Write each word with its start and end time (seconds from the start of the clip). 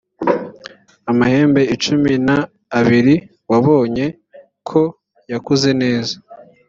amahembe 1.11 1.61
icumi 1.75 2.11
na 2.27 2.37
abiri 2.79 3.15
wabonye 3.49 4.05
ko 4.69 4.81
yakuze 5.31 5.69
neza 5.81 6.15